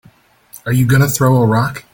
[0.65, 1.85] Are you gonna throw a rock?